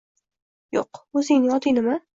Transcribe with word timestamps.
—Yo‘q, 0.77 1.03
o‘zingni 1.21 1.57
oting 1.61 1.79
nima? 1.83 2.05